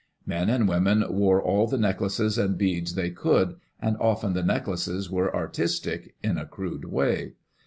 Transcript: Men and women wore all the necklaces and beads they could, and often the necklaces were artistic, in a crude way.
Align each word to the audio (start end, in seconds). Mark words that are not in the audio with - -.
Men 0.25 0.49
and 0.49 0.67
women 0.67 1.03
wore 1.09 1.39
all 1.39 1.67
the 1.67 1.77
necklaces 1.77 2.39
and 2.39 2.57
beads 2.57 2.95
they 2.95 3.11
could, 3.11 3.57
and 3.79 3.97
often 3.99 4.33
the 4.33 4.41
necklaces 4.41 5.11
were 5.11 5.31
artistic, 5.35 6.15
in 6.23 6.39
a 6.39 6.47
crude 6.47 6.85
way. 6.85 7.33